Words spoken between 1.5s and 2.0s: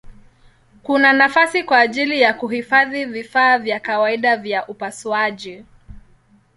kwa